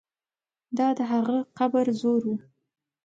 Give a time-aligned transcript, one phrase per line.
[0.77, 2.37] دا د هغه قبر زور وو.